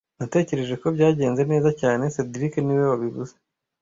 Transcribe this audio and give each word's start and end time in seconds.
Natekereje 0.19 0.75
ko 0.81 0.87
byagenze 0.95 1.41
neza 1.51 1.69
cyane 1.81 2.03
cedric 2.13 2.53
niwe 2.61 2.83
wabivuze 2.91 3.33